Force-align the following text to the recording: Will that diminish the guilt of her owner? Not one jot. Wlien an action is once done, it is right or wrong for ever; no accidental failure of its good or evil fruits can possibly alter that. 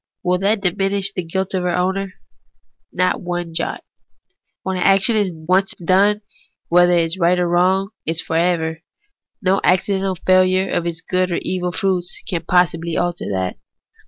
Will 0.23 0.39
that 0.39 0.61
diminish 0.61 1.13
the 1.13 1.21
guilt 1.21 1.53
of 1.53 1.61
her 1.61 1.77
owner? 1.77 2.13
Not 2.91 3.21
one 3.21 3.53
jot. 3.53 3.83
Wlien 4.65 4.77
an 4.77 4.81
action 4.83 5.15
is 5.15 5.31
once 5.31 5.75
done, 5.75 6.21
it 6.71 6.89
is 6.89 7.19
right 7.19 7.37
or 7.37 7.47
wrong 7.47 7.89
for 8.25 8.35
ever; 8.35 8.81
no 9.43 9.61
accidental 9.63 10.15
failure 10.25 10.71
of 10.73 10.87
its 10.87 11.01
good 11.01 11.29
or 11.29 11.37
evil 11.43 11.71
fruits 11.71 12.19
can 12.27 12.41
possibly 12.47 12.97
alter 12.97 13.25
that. 13.29 13.57